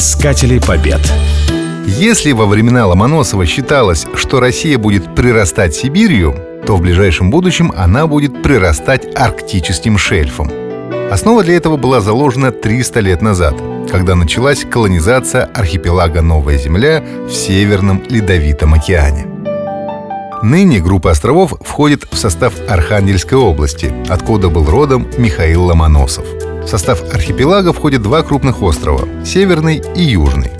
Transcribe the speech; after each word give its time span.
Искатели 0.00 0.58
побед. 0.58 0.98
Если 1.86 2.32
во 2.32 2.46
времена 2.46 2.86
Ломоносова 2.86 3.44
считалось, 3.44 4.06
что 4.14 4.40
Россия 4.40 4.78
будет 4.78 5.14
прирастать 5.14 5.74
Сибирью, 5.74 6.34
то 6.66 6.76
в 6.76 6.80
ближайшем 6.80 7.30
будущем 7.30 7.70
она 7.76 8.06
будет 8.06 8.42
прирастать 8.42 9.14
арктическим 9.14 9.98
шельфом. 9.98 10.50
Основа 11.10 11.44
для 11.44 11.54
этого 11.54 11.76
была 11.76 12.00
заложена 12.00 12.50
300 12.50 13.00
лет 13.00 13.20
назад, 13.20 13.60
когда 13.92 14.14
началась 14.14 14.64
колонизация 14.64 15.44
архипелага 15.44 16.22
Новая 16.22 16.56
Земля 16.56 17.04
в 17.28 17.30
Северном 17.30 18.02
Ледовитом 18.08 18.72
океане. 18.72 19.26
Ныне 20.42 20.80
группа 20.80 21.10
островов 21.10 21.52
входит 21.60 22.06
в 22.10 22.16
состав 22.16 22.54
Архангельской 22.70 23.36
области, 23.36 23.92
откуда 24.08 24.48
был 24.48 24.64
родом 24.64 25.06
Михаил 25.18 25.64
Ломоносов. 25.64 26.24
В 26.62 26.68
состав 26.68 27.02
архипелага 27.12 27.72
входят 27.72 28.02
два 28.02 28.22
крупных 28.22 28.62
острова– 28.62 29.08
Северный 29.24 29.82
и 29.96 30.02
Южный. 30.02 30.52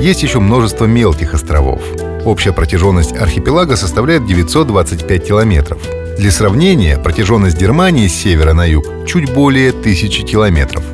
Есть 0.00 0.22
еще 0.22 0.40
множество 0.40 0.84
мелких 0.84 1.34
островов. 1.34 1.80
Общая 2.24 2.52
протяженность 2.52 3.16
архипелага 3.16 3.76
составляет 3.76 4.26
925 4.26 5.26
километров. 5.26 5.78
Для 6.18 6.30
сравнения, 6.30 6.98
протяженность 6.98 7.58
Германии 7.58 8.06
с 8.06 8.14
севера 8.14 8.52
на 8.52 8.64
юг 8.64 8.84
чуть 9.06 9.32
более 9.32 9.70
1000 9.70 10.22
километров. 10.24 10.84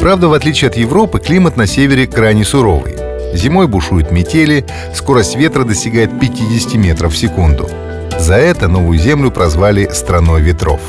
Правда, 0.00 0.28
в 0.28 0.32
отличие 0.34 0.68
от 0.68 0.76
Европы, 0.76 1.18
климат 1.18 1.56
на 1.56 1.66
севере 1.66 2.06
крайне 2.06 2.44
суровый. 2.44 2.94
Зимой 3.34 3.66
бушуют 3.66 4.12
метели, 4.12 4.64
скорость 4.94 5.36
ветра 5.36 5.64
достигает 5.64 6.18
50 6.20 6.74
метров 6.74 7.14
в 7.14 7.16
секунду. 7.16 7.68
За 8.18 8.34
это 8.34 8.68
новую 8.68 8.98
землю 8.98 9.30
прозвали 9.30 9.88
«страной 9.92 10.42
ветров». 10.42 10.80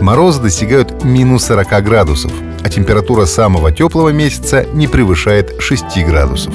Морозы 0.00 0.40
достигают 0.42 1.04
минус 1.04 1.44
40 1.46 1.84
градусов, 1.84 2.32
а 2.62 2.70
температура 2.70 3.26
самого 3.26 3.72
теплого 3.72 4.10
месяца 4.10 4.64
не 4.72 4.86
превышает 4.86 5.60
6 5.60 6.04
градусов. 6.06 6.54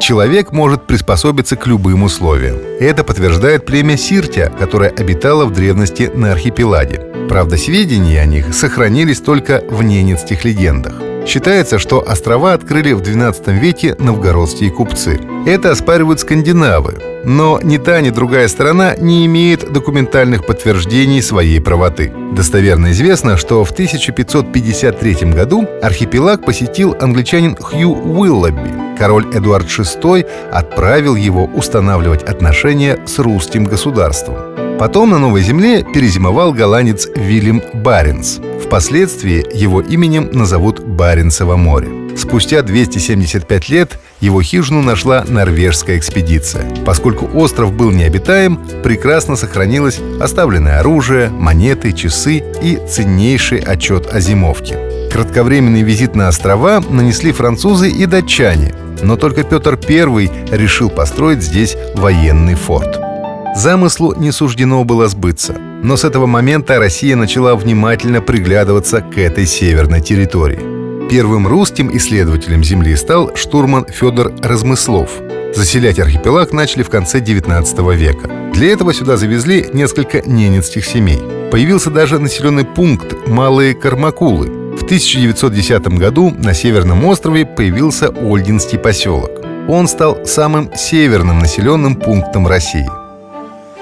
Человек 0.00 0.52
может 0.52 0.86
приспособиться 0.86 1.56
к 1.56 1.66
любым 1.66 2.04
условиям. 2.04 2.56
Это 2.80 3.04
подтверждает 3.04 3.66
племя 3.66 3.98
Сиртя, 3.98 4.50
которое 4.58 4.90
обитало 4.90 5.44
в 5.44 5.52
древности 5.52 6.10
на 6.14 6.32
архипелаге. 6.32 7.00
Правда, 7.28 7.58
сведения 7.58 8.20
о 8.20 8.26
них 8.26 8.54
сохранились 8.54 9.20
только 9.20 9.62
в 9.68 9.82
ненецких 9.82 10.44
легендах. 10.44 11.09
Считается, 11.26 11.78
что 11.78 12.00
острова 12.06 12.54
открыли 12.54 12.92
в 12.92 13.02
XII 13.02 13.58
веке 13.58 13.94
новгородские 13.98 14.70
купцы. 14.70 15.20
Это 15.46 15.70
оспаривают 15.70 16.20
скандинавы. 16.20 16.98
Но 17.24 17.60
ни 17.62 17.76
та, 17.76 18.00
ни 18.00 18.10
другая 18.10 18.48
сторона 18.48 18.96
не 18.96 19.26
имеет 19.26 19.72
документальных 19.72 20.46
подтверждений 20.46 21.22
своей 21.22 21.60
правоты. 21.60 22.12
Достоверно 22.32 22.92
известно, 22.92 23.36
что 23.36 23.64
в 23.64 23.72
1553 23.72 25.32
году 25.32 25.68
архипелаг 25.82 26.44
посетил 26.44 26.96
англичанин 26.98 27.56
Хью 27.56 27.92
Уиллоби. 27.92 28.72
Король 28.98 29.26
Эдуард 29.34 29.66
VI 29.66 30.26
отправил 30.52 31.14
его 31.14 31.44
устанавливать 31.44 32.22
отношения 32.22 32.98
с 33.06 33.18
русским 33.18 33.64
государством. 33.64 34.49
Потом 34.80 35.10
на 35.10 35.18
Новой 35.18 35.42
Земле 35.42 35.84
перезимовал 35.84 36.54
голландец 36.54 37.06
Вильям 37.14 37.62
Баренц. 37.74 38.38
Впоследствии 38.64 39.44
его 39.54 39.82
именем 39.82 40.30
назовут 40.32 40.80
Баренцево 40.80 41.56
море. 41.56 42.16
Спустя 42.16 42.62
275 42.62 43.68
лет 43.68 43.98
его 44.20 44.40
хижину 44.40 44.80
нашла 44.80 45.22
норвежская 45.28 45.98
экспедиция. 45.98 46.64
Поскольку 46.86 47.26
остров 47.26 47.74
был 47.74 47.90
необитаем, 47.90 48.58
прекрасно 48.82 49.36
сохранилось 49.36 50.00
оставленное 50.18 50.80
оружие, 50.80 51.28
монеты, 51.28 51.92
часы 51.92 52.42
и 52.62 52.78
ценнейший 52.88 53.58
отчет 53.58 54.08
о 54.10 54.18
зимовке. 54.20 54.78
Кратковременный 55.12 55.82
визит 55.82 56.14
на 56.14 56.28
острова 56.28 56.82
нанесли 56.88 57.32
французы 57.32 57.90
и 57.90 58.06
датчане, 58.06 58.74
но 59.02 59.16
только 59.16 59.42
Петр 59.42 59.78
I 59.86 60.30
решил 60.52 60.88
построить 60.88 61.42
здесь 61.42 61.76
военный 61.94 62.54
форт. 62.54 63.09
Замыслу 63.54 64.14
не 64.14 64.30
суждено 64.30 64.84
было 64.84 65.08
сбыться, 65.08 65.56
но 65.82 65.96
с 65.96 66.04
этого 66.04 66.26
момента 66.26 66.78
Россия 66.78 67.16
начала 67.16 67.56
внимательно 67.56 68.20
приглядываться 68.20 69.00
к 69.00 69.18
этой 69.18 69.44
северной 69.44 70.00
территории. 70.00 71.08
Первым 71.10 71.48
русским 71.48 71.94
исследователем 71.96 72.62
Земли 72.62 72.94
стал 72.94 73.34
штурман 73.34 73.86
Федор 73.86 74.32
Размыслов. 74.42 75.10
Заселять 75.52 75.98
архипелаг 75.98 76.52
начали 76.52 76.84
в 76.84 76.90
конце 76.90 77.18
19 77.20 77.78
века. 77.96 78.30
Для 78.54 78.72
этого 78.72 78.94
сюда 78.94 79.16
завезли 79.16 79.66
несколько 79.72 80.22
ненецких 80.22 80.86
семей. 80.86 81.18
Появился 81.50 81.90
даже 81.90 82.20
населенный 82.20 82.64
пункт 82.64 83.26
Малые 83.26 83.74
Кармакулы. 83.74 84.46
В 84.76 84.84
1910 84.84 85.88
году 85.98 86.30
на 86.30 86.54
Северном 86.54 87.04
острове 87.04 87.44
появился 87.44 88.10
Ольгинский 88.10 88.78
поселок. 88.78 89.30
Он 89.68 89.88
стал 89.88 90.24
самым 90.24 90.70
северным 90.76 91.40
населенным 91.40 91.96
пунктом 91.96 92.46
России. 92.46 92.99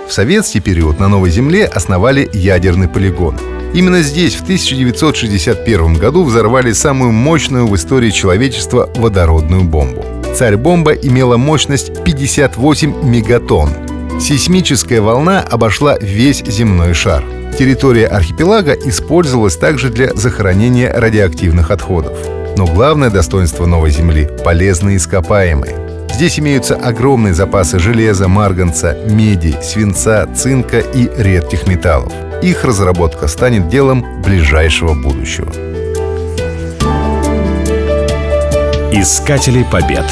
В 0.08 0.12
советский 0.12 0.60
период 0.60 0.98
на 0.98 1.08
Новой 1.08 1.30
Земле 1.30 1.66
основали 1.66 2.28
ядерный 2.32 2.88
полигон– 2.88 3.36
Именно 3.74 4.02
здесь 4.02 4.34
в 4.34 4.42
1961 4.42 5.94
году 5.94 6.24
взорвали 6.24 6.72
самую 6.72 7.12
мощную 7.12 7.66
в 7.66 7.76
истории 7.76 8.10
человечества 8.10 8.90
водородную 8.96 9.62
бомбу. 9.62 10.04
Царь-бомба 10.34 10.92
имела 10.92 11.36
мощность 11.36 12.02
58 12.02 13.04
мегатонн. 13.04 13.70
Сейсмическая 14.20 15.00
волна 15.00 15.40
обошла 15.40 15.98
весь 15.98 16.42
земной 16.44 16.94
шар. 16.94 17.22
Территория 17.58 18.06
архипелага 18.06 18.72
использовалась 18.72 19.56
также 19.56 19.90
для 19.90 20.14
захоронения 20.14 20.92
радиоактивных 20.92 21.70
отходов. 21.70 22.16
Но 22.56 22.66
главное 22.66 23.10
достоинство 23.10 23.66
новой 23.66 23.90
Земли– 23.90 24.28
полезные 24.44 24.96
ископаемые. 24.96 25.87
Здесь 26.18 26.40
имеются 26.40 26.74
огромные 26.74 27.32
запасы 27.32 27.78
железа, 27.78 28.26
марганца, 28.26 28.96
меди, 29.08 29.56
свинца, 29.62 30.26
цинка 30.34 30.80
и 30.80 31.08
редких 31.16 31.68
металлов– 31.68 32.12
их 32.42 32.64
разработка 32.64 33.28
станет 33.28 33.68
делом 33.68 34.20
ближайшего 34.20 34.94
будущего. 34.94 35.48
Искатели 38.92 39.64
побед. 39.70 40.04